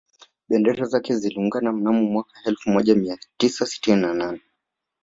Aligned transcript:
Bendera 0.49 0.85
zake 0.85 1.15
ziliungana 1.15 1.71
mnamo 1.71 2.01
mwaka 2.03 2.39
elfu 2.45 2.69
moja 2.69 2.95
mia 2.95 3.17
tisa 3.37 3.65
sitini 3.65 4.01
na 4.01 4.13
nne 4.13 4.41